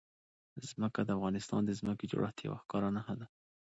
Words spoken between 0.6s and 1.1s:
ځمکه د